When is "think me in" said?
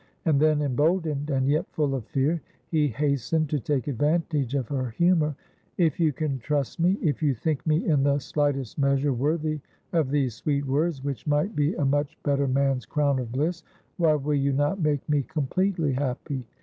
7.35-8.01